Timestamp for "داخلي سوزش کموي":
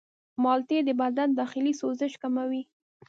1.39-2.63